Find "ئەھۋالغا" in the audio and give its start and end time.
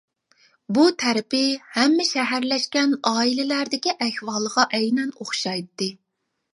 4.09-4.69